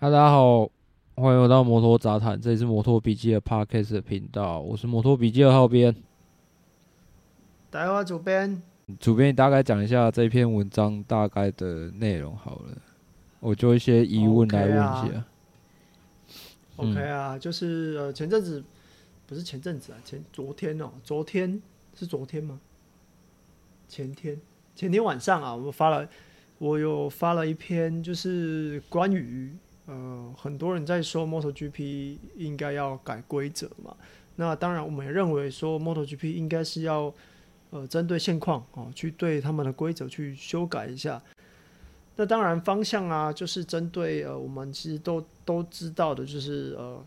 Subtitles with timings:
[0.00, 0.70] Hello，大家好，
[1.16, 5.92] 欢迎回到摩托杂谈，这里是摩托笔记的 Podcast 的频道，我是摩托笔记二号编，
[7.68, 8.62] 大家好，主编，
[9.00, 12.78] 主编，你大概讲一下这篇文章大概的内容好了，
[13.40, 15.24] 我就一些疑问来问一下。
[16.76, 18.62] OK 啊，okay 啊嗯、就是呃前阵子
[19.26, 21.60] 不是前阵子啊，前昨天哦、喔，昨天
[21.96, 22.60] 是昨天吗？
[23.88, 24.40] 前天
[24.76, 26.08] 前天晚上啊，我们发了，
[26.58, 29.52] 我有发了一篇，就是关于。
[29.88, 33.96] 呃，很多人在说 MotoGP 应该要改规则嘛。
[34.36, 37.10] 那当然，我们也认为说 MotoGP 应该是要
[37.70, 41.22] 呃针对现况哦，去对他们的规则去修改一下。
[42.16, 47.04] 那当然方向啊，就是针对呃我们其实都都知道的，就是呃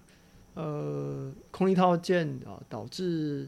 [0.56, 3.48] 呃空力套件啊导致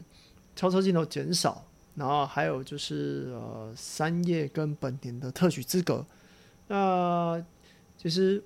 [0.54, 1.64] 超车镜头减少，
[1.96, 6.06] 然后还有就是呃三叶跟本田的特许资格。
[6.68, 7.44] 那
[7.98, 8.40] 其实。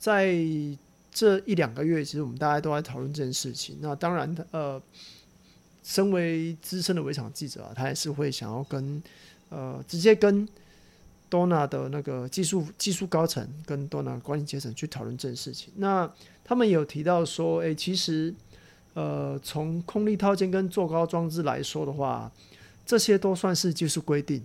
[0.00, 0.34] 在
[1.12, 3.76] 这一两个月，其实我们大家都在讨论这件事情。
[3.80, 4.80] 那当然，呃，
[5.82, 9.02] 身为资深的围场记者啊，他也是会想要跟
[9.50, 10.48] 呃直接跟
[11.30, 15.70] Dorna 的那个技术技术高层跟 Dorna 管理阶层去讨论这件事情。
[15.76, 16.10] 那
[16.42, 18.34] 他们有提到说，诶，其实
[18.94, 22.32] 呃，从空力套件跟坐高装置来说的话，
[22.86, 24.42] 这些都算是技术规定。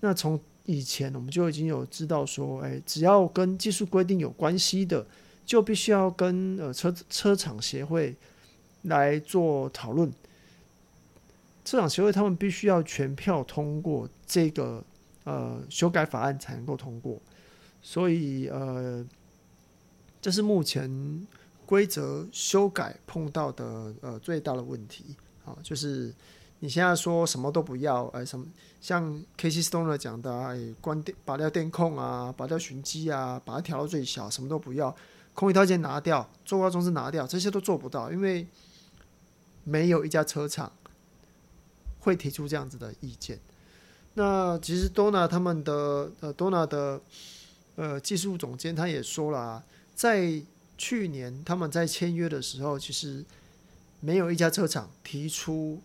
[0.00, 5.06] 那从以前我们就已经有知道说，哎，只要跟技术规定有关系的，
[5.44, 8.16] 就必须要跟呃车车厂协会
[8.82, 10.10] 来做讨论。
[11.64, 14.82] 车厂协会他们必须要全票通过这个
[15.24, 17.20] 呃修改法案才能够通过，
[17.82, 19.04] 所以呃，
[20.20, 21.26] 这是目前
[21.66, 26.14] 规则修改碰到的呃最大的问题啊，就是。
[26.64, 28.46] 你现在说什么都不要，哎，什么
[28.80, 29.04] 像
[29.38, 34.96] Casey Stoner 讲的，哎，关电、拔掉电控啊，拔掉寻迹啊，把它调到最小，什么都不要，
[35.34, 38.46] 空力套件拿掉，坐高装置拿掉，这些都做不到，因为
[39.64, 40.72] 没有一家车厂
[42.00, 43.38] 会提出这样子的意见。
[44.14, 46.98] 那其实 Dona 他们的呃 Dona 的
[47.76, 49.62] 呃技术总监他也说了啊，
[49.94, 50.40] 在
[50.78, 53.22] 去年他们在签约的时候，其实
[54.00, 55.82] 没有一家车厂提出。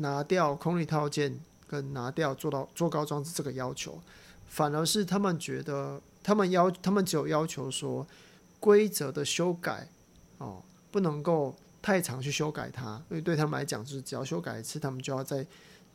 [0.00, 4.00] 拿掉空力套件跟拿掉做到做高装置这个要求，
[4.46, 8.06] 反而是他们觉得他们要他们只有要求说
[8.60, 9.88] 规则的修改
[10.38, 15.44] 哦，不能够太常去修改它，因为对他们来讲就是只要修改一次，他们就要再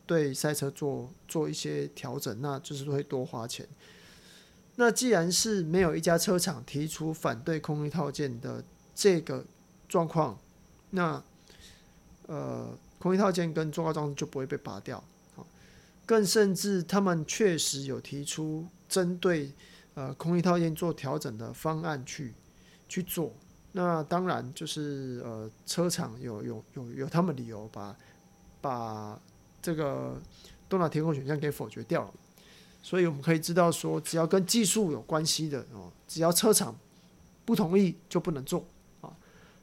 [0.06, 3.66] 对赛车做做一些调整，那就是会多花钱。
[4.76, 8.62] 那既然是没有一家车厂提出反对空力套件的
[8.94, 9.46] 这个
[9.88, 10.38] 状况，
[10.90, 11.24] 那
[12.28, 12.78] 呃。
[13.04, 15.04] 空力套件跟做高装置就不会被拔掉，
[16.06, 19.52] 更甚至他们确实有提出针对
[19.94, 22.34] 呃空力套件做调整的方案去
[22.88, 23.34] 去做。
[23.74, 27.94] 那当然就是呃车厂有有有有他们理由把
[28.62, 29.20] 把
[29.62, 30.18] 这个
[30.70, 32.14] 多拿天空选项给否决掉了。
[32.82, 36.74] 所以我们可以知道说，只要跟技术有关系的哦，只要车厂
[37.44, 38.66] 不同意就不能做
[39.02, 39.12] 啊。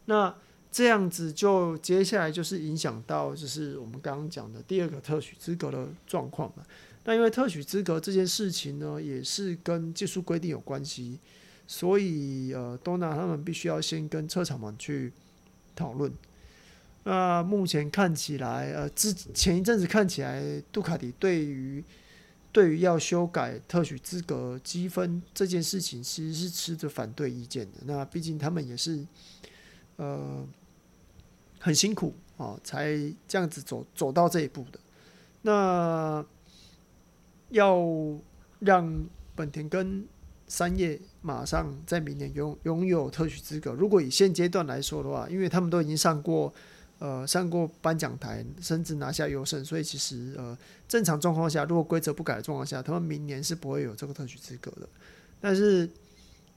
[0.05, 0.35] 那
[0.73, 6.65] 这样子就接下来就是影响到就是我们刚刚讲的第二个特许资格的状况嘛。
[7.05, 11.19] 那因为特许资格这件事情呢，也是跟技术规定有关系，
[11.67, 15.11] 所以呃，Dorna 他们必须要先跟车厂们去
[15.75, 16.13] 讨论。
[17.05, 21.83] 那目前看起来，呃，之前一阵子看起来，杜卡迪对于
[22.53, 27.79] 对于要修改特许资格积分这件事情，其实是持着反对意见的。
[27.87, 29.05] 那毕竟他们也是
[29.97, 30.47] 呃。
[31.61, 32.97] 很辛苦啊，才
[33.29, 34.81] 这样子走走到这一步的。
[35.43, 36.25] 那
[37.51, 37.79] 要
[38.59, 39.05] 让
[39.35, 40.07] 本田跟
[40.47, 46.53] 三叶马上在明年拥拥有特许资格，如果以现阶段来说的话，因为他们都已经上过
[46.99, 50.57] 呃上过颁奖台，甚至拿下优胜，所以其实呃
[50.89, 54.89] 正常状况下，如果规则不改的状况下，他们明年是不会有这个特许资格的。
[55.41, 55.89] 但是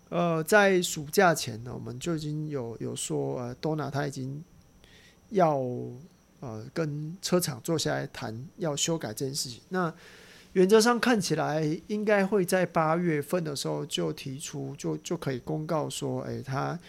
[0.09, 4.44] 呃在暑假前呢，我们就已经有有说呃多纳他已经。
[5.33, 5.59] 要
[6.39, 9.62] 呃跟车厂坐下来谈，要修改这件事情。
[9.69, 9.94] 那
[10.53, 16.80] 原则上看起来应该会在八月份的时候就提出，就就可以公告说，哎，他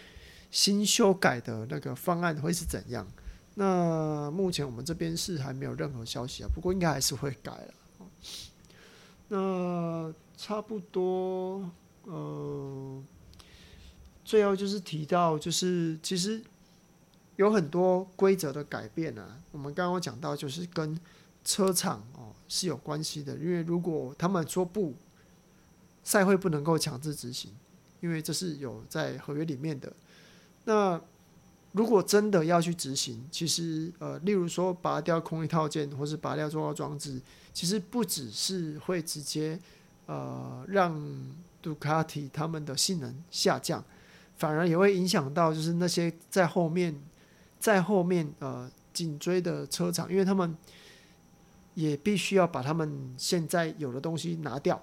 [0.51, 3.07] 新修改的那个方案会是怎样？
[3.55, 7.75] 那目前我们这边是还没有任何消息啊，不过应该还是会改了。
[9.29, 11.71] 那差不多，
[12.03, 13.03] 呃，
[14.25, 16.43] 最后就是提到，就是其实
[17.37, 19.39] 有很多规则的改变啊。
[19.53, 20.99] 我们刚刚讲到，就是跟
[21.45, 24.95] 车厂哦是有关系的，因为如果他们说不，
[26.03, 27.51] 赛会不能够强制执行，
[28.01, 29.93] 因为这是有在合约里面的。
[30.65, 31.01] 那
[31.73, 37.21] 如果真的要去执行，其实呃，例如说拔掉空力套件，或是拔掉重要装置，
[37.53, 39.59] 其实不只是会直接
[40.07, 40.97] 呃让
[41.61, 43.85] 杜卡迪他们的性能下降，
[44.37, 46.95] 反而也会影响到就是那些在后面
[47.65, 50.55] 在后面呃紧追的车厂，因为他们。
[51.77, 54.81] 也必须要把他们现在有的东西拿掉，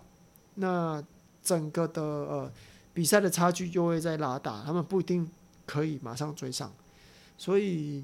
[0.55, 1.01] 那
[1.41, 2.51] 整个的呃
[2.93, 5.25] 比赛的差距就会在拉大，他们不一定
[5.65, 6.69] 可以马上追上。
[7.37, 8.03] 所以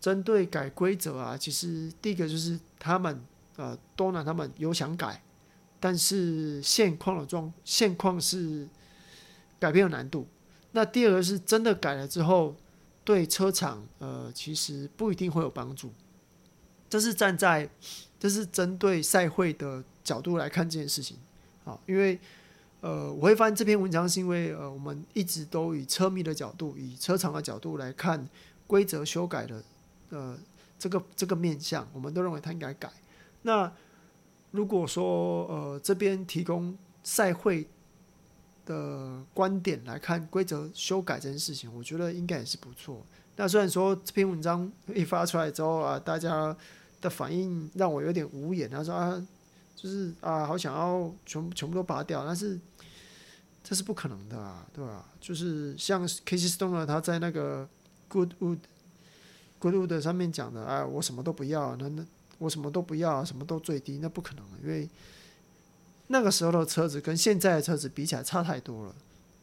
[0.00, 3.22] 针对改规则啊，其实第一个就是他们
[3.56, 5.22] 呃多拿他们有想改，
[5.78, 8.66] 但是现况的状现况是
[9.60, 10.26] 改变有难度。
[10.70, 12.56] 那第二个是真的改了之后，
[13.04, 15.90] 对车厂呃其实不一定会有帮助。
[16.88, 17.66] 这是站在，
[18.20, 21.16] 这是针对赛会的角度来看这件事情，
[21.64, 22.18] 啊，因为，
[22.82, 28.28] 呃，我会发现这篇文章是因为，呃，我们一直都以车迷的角度，以车厂的角度来看
[28.66, 29.64] 规则修改的，
[30.10, 30.38] 呃，
[30.78, 32.92] 这个这个面向，我们都认为它应该改。
[33.40, 33.72] 那
[34.50, 37.66] 如果说，呃，这边提供赛会
[38.66, 43.04] 的观点来看规则修改这件事情，我觉得应该也是不错。
[43.36, 46.56] 那虽然说这篇文章一发出来之后啊，大家。
[47.02, 48.70] 的反应让我有点无言。
[48.70, 49.20] 他说啊，
[49.74, 52.56] 就是啊，好想要全全部都拔掉，但是
[53.64, 55.04] 这是不可能的啊，对吧？
[55.20, 57.68] 就是像 Casey Stone 他在那个
[58.08, 58.58] Goodwood
[59.60, 62.06] Goodwood 上面讲的啊，我什么都不要，那那
[62.38, 64.88] 我什么都不要，什么都最低，那不可能，因为
[66.12, 68.94] 那个时候的车子跟现在的车子比起来差太多了，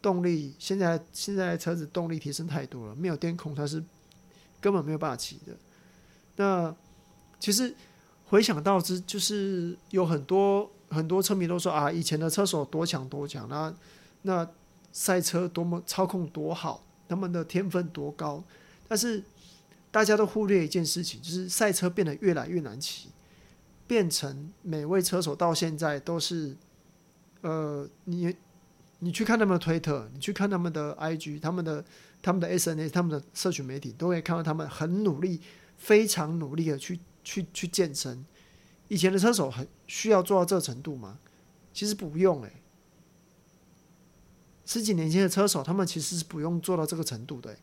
[0.01, 3.83] 动力现在现在的车子动力提升太多了，没有电控它是
[4.61, 5.53] 根本没有办法骑的，
[6.37, 6.75] 那。
[7.41, 7.73] 其实
[8.25, 13.73] 回想到之，就是有很多很多车迷都说啊，以前的车手多强多强，那
[14.23, 14.45] 那
[14.91, 18.43] 赛车多么操控多好，他们的天分多高。
[18.89, 19.23] 但是
[19.89, 23.07] 大家都忽略一件事情，就是赛车变得越来越难骑，
[23.89, 26.55] 变成每位车手到现在都是，
[27.41, 28.33] 呃，你
[28.99, 31.83] 你去看他们的推特，你去看他们的 IG，他们的
[32.21, 35.41] 他们的 SNS，他们的社群媒体，都可以看到他们很努力，
[35.77, 36.99] 非常努力的去。
[37.21, 38.25] 去去健身，
[38.87, 41.19] 以前的车手很需要做到这程度吗？
[41.73, 42.63] 其实不用诶、
[44.65, 47.55] 十几年前的车手，他们其实是不用做到这个程度的、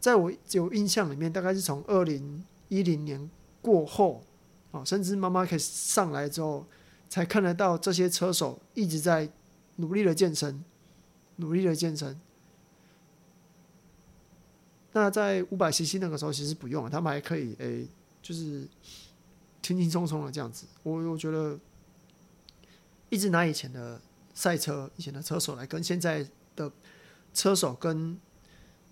[0.00, 3.30] 在我有印象里面，大概是从二零一零年
[3.60, 4.24] 过后，
[4.72, 6.66] 哦，甚至 Marc Marquez 上来之后，
[7.08, 9.30] 才看得到这些车手一直在
[9.76, 10.64] 努力的健身，
[11.36, 12.20] 努力的健身。
[14.92, 17.88] 那在五百 CC 那个时候，其实不用，他们还可以诶。
[18.22, 18.68] 就是
[19.62, 21.58] 轻轻松松的这样子，我我觉得
[23.08, 24.00] 一直拿以前的
[24.32, 26.24] 赛车、以前的车手来跟现在
[26.54, 26.70] 的
[27.34, 28.16] 车手跟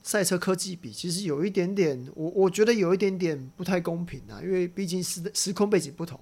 [0.03, 6.19] 赛车科技比，其实有一点点，我我觉得有一点点不太公平啊，因为毕竟时时空背景不同，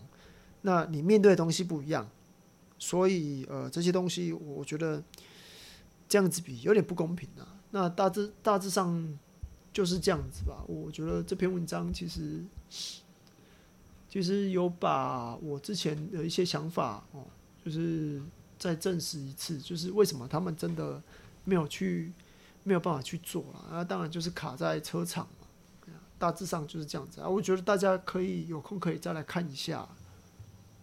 [0.62, 2.08] 那你面对的东西不一样，
[2.78, 5.02] 所以呃这些东西我觉得
[6.08, 7.56] 这样子比有点不公平啊。
[7.70, 9.18] 那大致大致上。
[9.70, 12.42] 就是这样子吧，我觉得这篇文章其实
[14.08, 17.24] 其实有把我之前的一些想法哦，
[17.64, 18.20] 就是
[18.58, 21.00] 再证实一次，就是为什么他们真的
[21.44, 22.10] 没有去
[22.68, 23.82] 没有办法去做了啊？
[23.82, 25.46] 当然就是卡在车厂嘛，
[26.18, 27.28] 大致上就是这样子啊。
[27.28, 29.88] 我觉得大家可以有空可以再来看一下。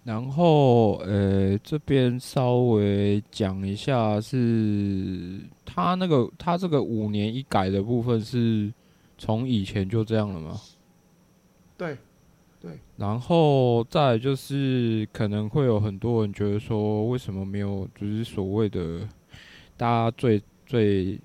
[0.04, 8.74] 然后呃，这边稍微讲一下是他那个他这个五年一改的部分是。
[9.18, 10.60] 从以前就这样了吗？
[11.77, 11.98] 对，
[12.60, 12.77] 对。
[12.98, 19.08] 然后再就是可能会有很多人觉得说，为什么没有就是所谓的
[19.77, 21.18] 大家最最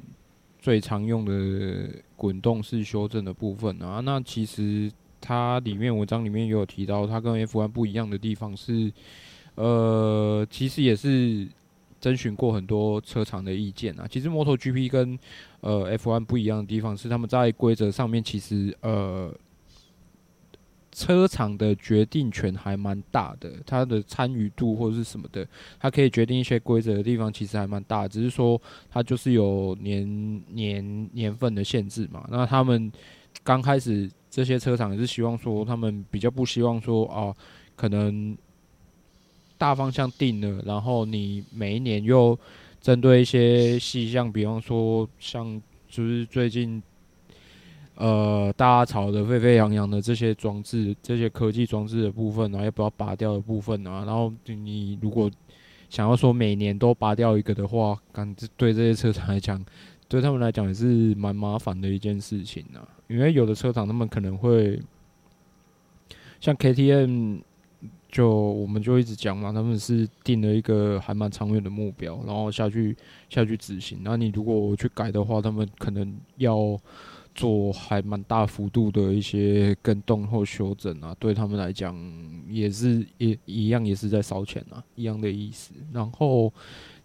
[0.61, 4.01] 最常用的滚动式修正的部分啊？
[4.01, 8.93] 那其实它里面文章里面也有提到，它跟 F1 不一样的地方是，
[9.55, 11.49] 呃，其实也是。
[12.01, 15.19] 征询过很多车厂的意见啊，其实摩托 GP 跟
[15.61, 19.31] 呃 F1 不一样的地方是，他们在规则上面其实呃
[21.01, 25.47] 车厂的决定权还蛮大的，它的参与度或者是什么的，
[25.79, 32.29] 它可以决定一些规则的地方其实还蛮大，只是说它就是有年年年份的限制嘛。
[32.31, 32.93] 那他们
[33.43, 37.35] 刚开始这些车厂也是希望说，他们比较不希望说啊，
[37.75, 38.37] 可能
[39.57, 42.39] 大方向定了，然后你每一年又
[42.83, 46.83] 针对一些细项，比方说像就是最近。
[48.01, 54.07] 呃，大家吵得沸沸扬扬的这些装置、这些科技装置的部分啊，要不要拔掉的部分啊？
[54.07, 55.31] 然后你如果
[55.91, 59.63] 想要说每年都拔掉一个的话，感觉对这些车厂来讲，
[60.09, 62.81] 对他们来讲也是蛮麻烦的一件事情啊。
[63.07, 64.81] 因为有的车厂他们可能会
[66.41, 67.41] 像 KTM，
[68.11, 72.97] 就我们就一直讲嘛，他们是定了一个还蛮长远的目标，然后下去
[73.29, 73.99] 下去执行。
[74.03, 76.81] 那你如果去改的话，他们可能要。
[77.35, 81.97] 做还蛮大幅度的一些更动或修整啊，对他们来讲
[82.49, 85.73] 也是也一样，也是在烧钱啊，一样的意思。
[85.93, 86.53] 然后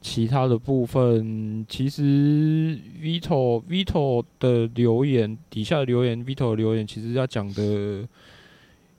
[0.02, 8.08] 其他的部分，其实 Vito Vito 的留言底下的留言，Vito 的留言其实要讲的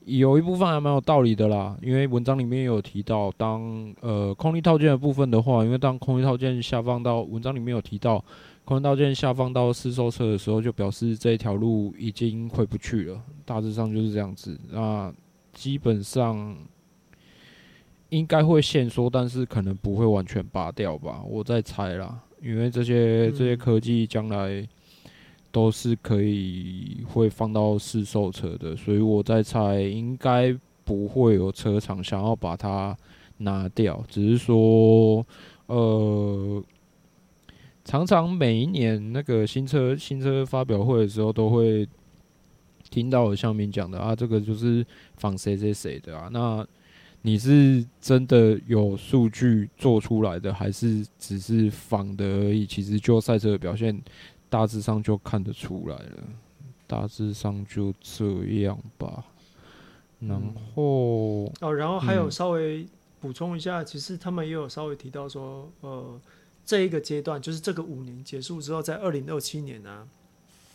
[0.05, 8.25] 有一部分还蛮有道理的啦，因为文章里面有提到，当呃空力套件的部分的话，因为当空力套件下放到文章里面有提到。
[8.67, 13.23] 空力套件下放到试售车的时候，就表示这条路已经回不去了。
[13.45, 14.59] 大致上就是这样子。
[14.73, 15.15] 那
[15.53, 16.57] 基本上
[18.09, 22.21] 应该会限缩，但是可能不会完全拔掉吧，我在猜啦。
[22.43, 24.67] 因为这些这些科技将来
[25.53, 30.53] 都是可以会放到试售车的，所以我在猜应该
[30.85, 32.97] 不会有车厂想要把它
[33.37, 35.25] 拿掉，只是说
[35.67, 36.61] 呃。
[37.87, 41.89] 常常每一年那个新车新车发表会的时候，都会
[42.91, 44.85] 听到有乡民讲的啊，这个就是
[45.17, 46.29] 仿谁谁谁的啊。
[46.33, 46.67] 那
[47.23, 52.67] 你是真的有数据做出来的，还是只是仿的而已？
[52.67, 53.97] 其实就赛车的表现，
[54.49, 56.25] 大致上就看得出来了。
[56.89, 58.25] 大致上就这
[58.63, 59.25] 样吧。
[60.19, 60.43] 然
[60.75, 62.85] 后哦，然后还有稍微
[63.21, 66.21] 补充一下，其实他们也有稍微提到说，呃。
[66.67, 70.09] 这一个阶段就是这个五年结束之后，在二零二七年呢、啊，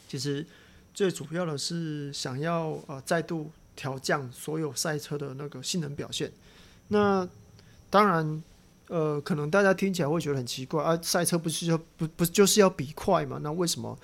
[0.07, 0.45] 其实
[0.93, 6.31] 最主要的是想要呃再度调降所有赛车的那个性能表现。
[6.87, 7.27] 那
[7.89, 8.43] 当然，
[8.87, 13.37] 呃，可能大家听起来会觉得很奇怪啊，赛车不是要不不就是要比快嘛？
[13.43, 13.97] 那为什么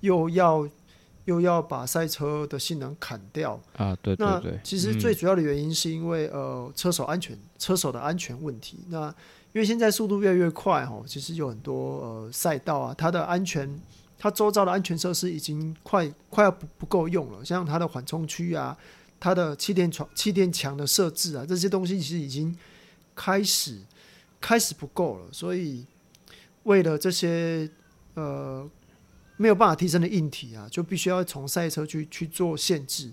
[0.00, 0.68] 又要
[1.24, 3.96] 又要把赛车的性能砍掉啊？
[4.02, 4.52] 对对对。
[4.52, 8.78] 那其实最主要的原因是因为呃车手安全，车手的安全问题。
[8.88, 9.14] 那
[9.54, 13.80] 因为现在速度越来越快哈，其实有很多呃赛道啊，它的安全，
[14.18, 18.76] 它周遭的安全设施已经快快要不不够用了，像它的缓冲区啊，
[19.18, 22.54] 它的气垫床、气垫墙的设置啊，这些东西其实已经
[23.14, 23.78] 开始
[24.38, 25.86] 开始不够了，所以
[26.64, 27.68] 为了这些
[28.14, 28.68] 呃
[29.38, 33.10] 没有办法提升的硬体啊，就必须要从赛车去去做限制。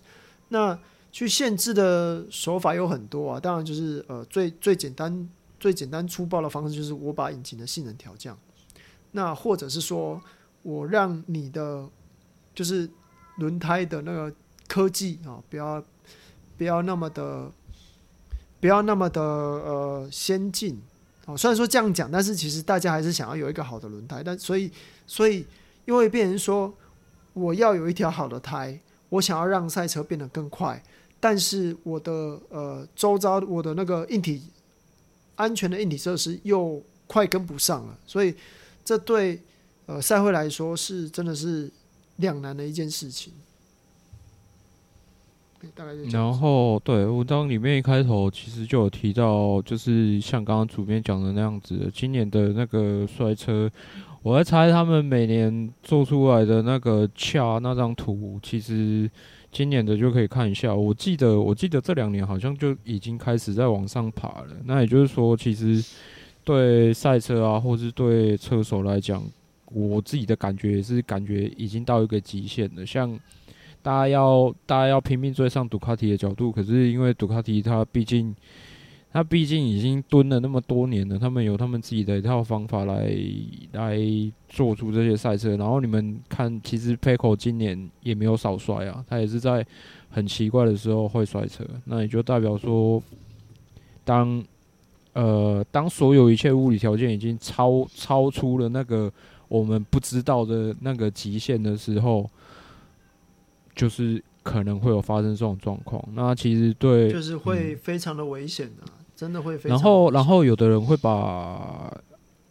[0.49, 0.77] 那
[1.13, 5.27] 去限制的手法有很多啊，当然就是呃最最简单。
[5.65, 8.37] 最简单粗暴的方式就是我把引擎的性能调降，
[9.13, 10.21] 那或者是说
[10.61, 11.89] 我让你的
[12.53, 12.87] 就是
[13.37, 14.31] 轮胎的那个
[14.67, 15.83] 科技啊，不要
[16.55, 17.51] 不要那么的
[18.59, 20.79] 不要那么的呃先进
[21.25, 21.35] 啊。
[21.35, 24.21] 虽然说这样讲，但是其实大家还是想要有一个好的轮胎。
[24.23, 24.71] 但所以
[25.07, 25.47] 所以
[25.85, 26.71] 因为变成说
[27.33, 28.79] 我要有一条好的胎，
[29.09, 30.83] 我想要让赛车变得更快，
[31.19, 34.43] 但是我的呃周遭我的那个硬体。
[35.35, 38.33] 安全的硬体设施又快跟不上了，所以
[38.83, 39.39] 这对
[39.85, 41.69] 呃赛会来说是真的是
[42.17, 43.33] 两难的一件事情。
[46.11, 53.69] 然后对文章里面一开头其实就有提到，就是像刚刚主编讲的那样子，今年的那个摔车，
[54.21, 59.09] 我在猜他们每年做出来的那个恰那张图，其实。
[59.55, 64.47] 今年的就可以看一下，我记得我记得这两年好像就已经开始在往上爬了。
[64.65, 65.81] 那也就是说，其实
[66.43, 69.23] 对赛车啊，或是对车手来讲，
[69.71, 72.85] 我自己的感觉也是感觉已经到一个极限了。
[72.85, 73.17] 像
[73.81, 78.35] 大家要大家要拼命追上杜卡迪的角度，可是因为杜卡迪它毕竟。
[79.15, 83.15] 他毕竟已经蹲了那么多年了，他们有他们自己的一套方法来
[83.71, 83.97] 来
[84.49, 85.55] 做出这些赛车。
[85.55, 89.65] 然后你们看，其实 Pecco 今年也没有少摔啊，他也是在
[90.09, 91.65] 很奇怪的时候会摔车。
[91.85, 93.01] 那也就代表说，
[94.03, 94.43] 当
[95.13, 99.09] 呃当所有一切物理条件已经超超出了那个
[99.47, 102.29] 我们不知道的那个极限的时候，
[103.73, 106.03] 就是可能会有发生这种状况。
[106.13, 109.77] 那其实对，就是会非常的危险的，嗯、真的会非常。
[109.77, 111.91] 然后，然后有的人会把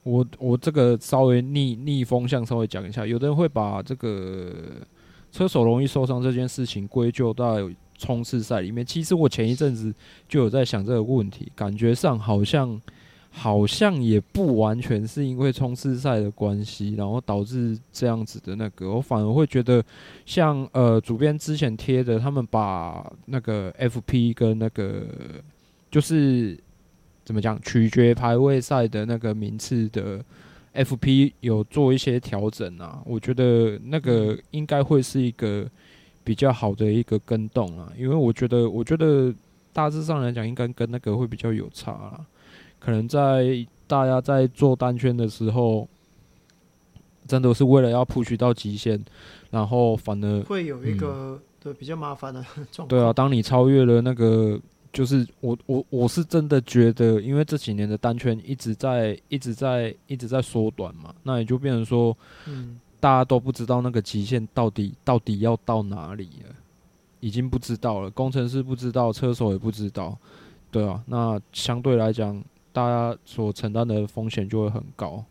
[0.02, 4.52] 我我这个稍微逆逆风向稍微讲一下，有的人会把这个
[5.30, 7.56] 车手容易受伤这件事情归咎到
[7.98, 8.84] 冲刺赛里面。
[8.84, 9.94] 其实我前一阵子
[10.28, 12.80] 就有在想这个问题，感觉上好像。
[13.36, 19.82] 好像也不完全是因为冲刺赛的关系，然后导致这样子的那个，我反而会觉得
[20.24, 25.02] 像，像呃主编之前贴的，他们把那个 FP 跟那个
[25.94, 26.58] 就是
[27.24, 30.20] 怎么讲，取决排位赛的那个名次的
[30.74, 35.64] FP 有做一些调整啊，我觉得那个应该会是一个
[36.24, 39.32] 比较好的一个跟动啊，因为我觉得，我觉得
[39.72, 42.26] 大致上来讲，应该跟那个会比较有差啦。
[42.80, 45.88] 可能在大家在做单圈的时候，
[47.28, 49.00] 真的是为了要 push 到极限，
[49.52, 52.88] 然后反而会有一个对比较麻烦的 状况。
[52.88, 54.60] 对啊，当你超越了那个，
[54.94, 66.54] 就是我我我是真的觉得，因为这几年的单圈一直在一直在一直在缩短嘛，那也就变成说，嗯，大家都不知道那个极限到底到底要到哪里了，
[67.20, 70.16] 已经不知道了，工程师不知道，车手也不知道，
[70.70, 72.42] 对啊，那相对来讲。
[72.74, 75.24] 大家所承担的风险就会很高，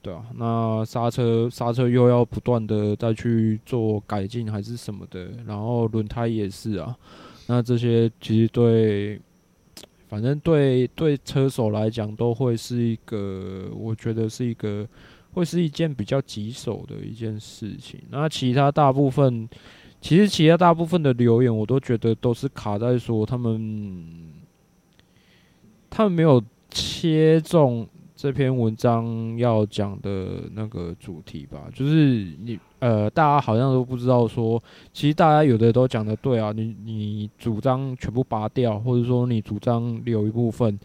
[0.00, 6.96] 对啊，那刹车刹车又要不断的再去做改进还是什么的，然后轮胎也是啊，
[7.48, 9.20] 那这些其实对，
[10.06, 14.86] 反正对对车手来讲都会是一个，我觉得是一个
[15.32, 18.00] 会是一件比较棘手的一件事情。
[18.10, 19.48] 那其他大部分，
[20.00, 24.32] 其实其他大部分的留言我都觉得都是卡在说他们，
[25.90, 26.40] 他们没有。
[26.70, 27.88] 切中
[28.18, 34.60] 这篇文章要讲的那个主题吧，就是你呃，大家好像都不知道说，
[34.92, 40.76] 其实大家有的都讲的对啊，你你主张全部拔掉，或者说你主张留一部分，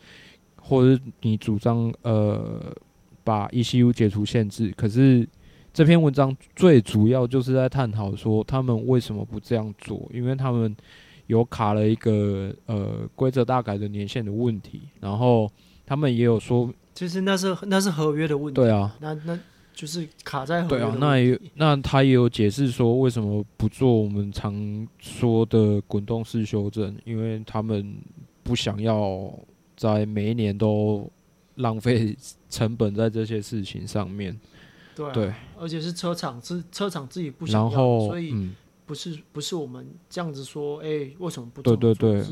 [0.61, 2.71] 或者你主张呃
[3.23, 5.27] 把 ECU 解除限制，可是
[5.73, 10.75] 这篇文章最主要就是在探讨说他们为什么不这样做，因为他们
[11.25, 15.49] 有卡了一个呃规则大改的年限的问题，然后。
[15.85, 18.61] 他们也有说，其实那是那是合约的问题。
[18.61, 19.39] 对啊，那那
[19.73, 20.81] 就是卡在合约。
[20.81, 26.95] 对啊，那也那他也有解释说，为什么不做我们常说的滚动式修正？
[27.03, 27.95] 因为他们
[28.43, 29.33] 不想要
[29.75, 31.09] 在每一年都
[31.55, 32.15] 浪费
[32.49, 34.39] 成本在这些事情上面。
[34.95, 38.51] 对啊，对，而且是车厂自车厂自己不想要，然后所以
[38.85, 41.75] 不是不是我们这样子说，哎，为什么不对？
[41.75, 42.23] 对对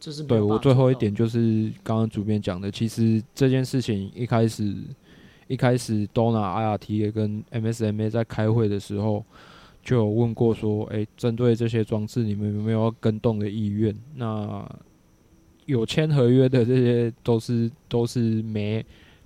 [0.00, 0.24] 对。
[0.26, 4.74] 对，我最后一点就是刚刚主编讲的，其实这件事情一开始
[5.48, 9.24] 一开始 Dorna、IRTA 跟 MSMA 在开会的时候
[9.82, 13.94] 就有问过说，哎，针对这些装置，你们有没有要更动的意愿？
[14.14, 14.68] 那
[15.66, 18.84] 有签合约的这些都是都是没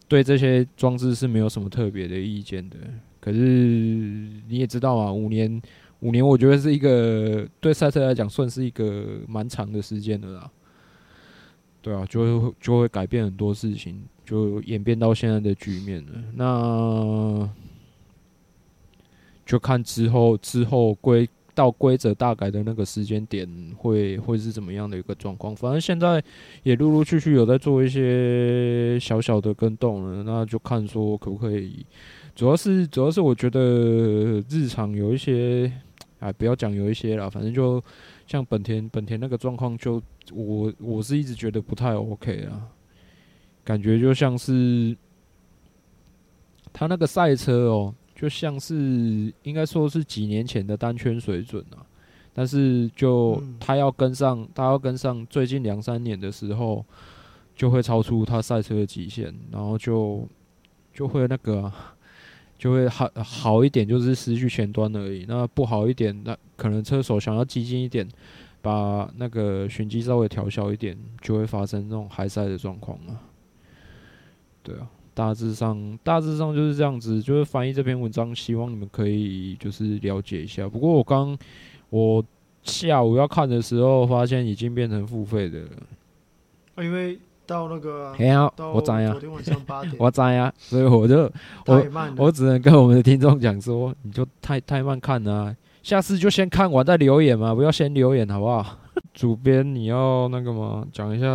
[0.08, 2.76] 对这些装置是没有什么特别的意见的。
[3.20, 5.60] 可是你也知道啊，五年
[6.00, 10.50] 五年，我觉得是一个对赛车来讲算是一个蛮长的时间的啦。
[11.82, 16.12] 对啊，就会就会改变很多事情，就演变到现在的局面了。
[16.34, 17.48] 那
[19.46, 25.56] 就看之后之后规到规则大改的那个时间点会会是怎么样的一个状况。
[25.56, 26.22] 反正现在
[26.62, 31.86] 也陆陆续续有在做一些小小的跟动了，那就看说可不可以。
[32.34, 35.72] 主要是主要是我觉得日常有一些，
[36.18, 37.82] 哎，不要讲有一些啦，反正就。
[38.30, 40.00] 像本田，本田那个状况，就
[40.32, 42.68] 我我是一直觉得不太 OK 啊，
[43.64, 44.96] 感觉就像是
[46.72, 51.82] 他那个赛车哦，就像是应该说是几年前的单圈水准啊，
[52.32, 56.84] 但是就他要跟上，他要跟上最近两三年的时候，
[57.56, 60.24] 就会超出他赛车的极限，然后就
[60.94, 61.96] 就会那个啊。
[62.60, 65.24] 就会好好一点，就是失去前端而已。
[65.26, 68.06] 那不好一点，那可能车手想要激进一点，
[68.60, 73.16] 把那个循迹稍微调小一点，就会发生那种海塞的状况啊。
[74.62, 77.22] 对啊，大致上大致上就是这样子。
[77.22, 80.68] 就是翻译这篇文章，希望你们可以就是了解一下。
[80.68, 81.34] 不过我刚
[81.88, 82.22] 我
[82.62, 86.84] 下午要看的时候，发现已经变成付费的了。
[86.84, 87.18] 因为。
[87.50, 88.12] 到那个，
[88.72, 91.28] 我知呀，昨天晚上八点， 我知呀，所以我就
[91.66, 91.84] 我
[92.16, 98.78] 我只能跟我们的听众讲说，你就太太慢看了啊，下次就先看完再留言嘛，不要先留言好不好？
[99.12, 100.86] 主编你要那个吗？
[100.92, 101.26] 讲一下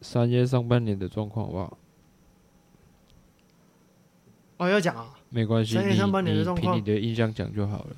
[0.00, 1.78] 三月上半年的状况好不好？
[4.56, 7.96] 哦，要讲啊，没关系，三月上半年的状况，凭你的印象讲就好了。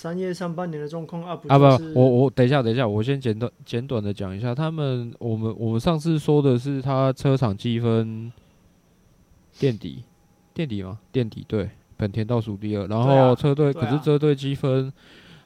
[0.00, 8.30] 三月上半年的状况啊，不啊不，我我等一下等一下，我先简短简短的讲一下，他们我们我们上次说的是他车厂积分
[9.58, 10.04] 垫底
[10.54, 11.00] 垫底吗？
[11.10, 14.92] 垫底对，本田倒数第二，然后车队、啊、可是车队积分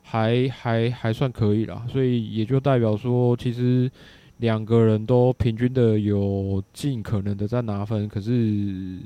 [0.03, 3.91] 还还还算可以啦，所以也就代表说，其实
[4.37, 8.99] 两个人都平均的有尽可能的在拿分，可是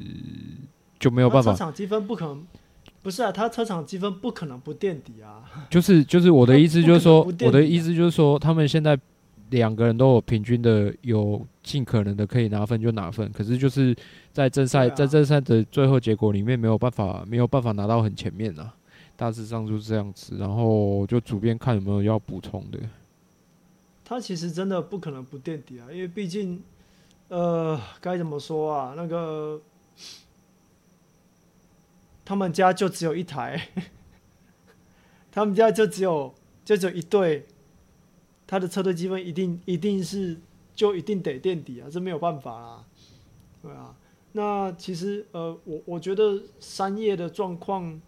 [0.98, 2.44] 就没有办法，车厂积分不可能。
[3.06, 5.44] 不是啊，他车厂积分不可能不垫底啊。
[5.70, 8.98] 就是就是我的意思就是说，我的意思就是说，他们现在
[9.50, 13.94] 两个人都有平均的有尽可能的可以拿分就拿分，可是就是
[14.32, 18.74] 在正赛在正赛的最后结果里面没有办法没有办法拿到很前面啊，
[19.14, 20.34] 大致上就是这样子。
[20.36, 22.80] 然后就主编看有没有要补充的。
[24.04, 26.60] 他其实真的不可能不垫底啊，因为毕竟
[27.28, 29.60] 呃该怎么说啊那个。
[32.26, 33.68] 他们家就只有一台，
[35.30, 36.34] 他们家就只有
[36.64, 37.46] 就只有一对，
[38.48, 40.36] 他的车队积分一定一定是
[40.74, 42.84] 就一定得垫底啊，这没有办法啊，
[43.62, 43.94] 对啊。
[44.32, 48.02] 那其实呃，我我觉得三叶的状况，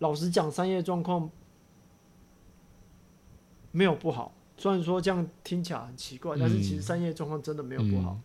[0.00, 1.30] 老实讲，三叶状况
[3.72, 8.20] 没有不好，虽然说这样听起来很奇怪，但是其实三叶状况真的没有不好，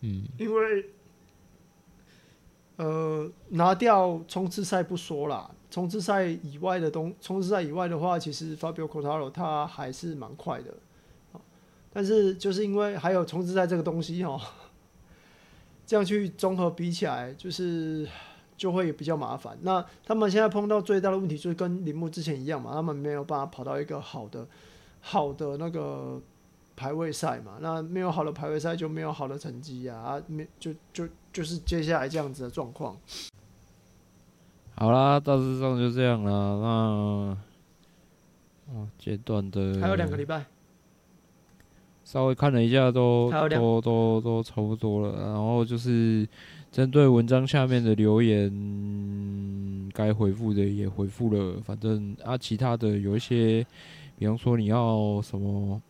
[0.00, 0.92] 嗯，因为。
[2.78, 10.72] 呃，拿掉冲刺赛不说啦，冲刺赛以外的东，冲刺赛以外的话，其实 Fabio Quartaro 他还是蛮快的，
[11.92, 14.40] 但是就是因为还有冲刺赛这个东西哦，
[15.84, 18.08] 这样去综合比起来，就是
[18.56, 19.58] 就会比较麻烦。
[19.62, 24.46] 那他们现在碰到最大的问题就是跟铃木之前一样嘛，他们没有办法跑到一个好的
[25.00, 26.22] 好的那个
[26.78, 31.08] 排位赛嘛，那没有好的排位赛就没有好的成绩呀，啊，没就就。
[31.30, 32.96] 就是接下来这样子的状况。
[34.74, 37.36] 好啦，大致上就这样了。
[38.72, 40.46] 那，哦，阶段的还有两个礼拜，
[42.02, 45.26] 稍微看了一下都，都都都都差不多了。
[45.26, 46.26] 然后就是
[46.72, 48.50] 针对文章下面的留言，
[49.94, 51.60] 该回复的也回复了。
[51.60, 53.64] 反正啊，其他的有一些，
[54.18, 55.80] 比方说你要什么，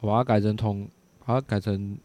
[0.00, 0.88] 我把它改成同，
[1.24, 1.98] 把它改成。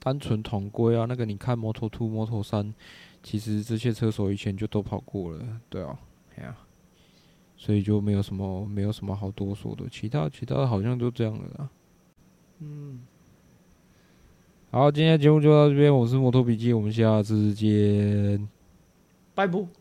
[0.00, 2.72] 单纯同规啊，那个你看摩托 two、摩托三，
[3.20, 5.98] 其实这些车手以前就都跑过了，对啊，
[6.36, 6.56] 哎呀，
[7.56, 11.68] 所以就没有什么没有什么好多说的，其他其他的好像就这样了啦。
[12.60, 13.00] 嗯，
[14.70, 18.48] 好，今天节目就到这边，我是摩托笔记，我们下次见，
[19.34, 19.77] 拜拜。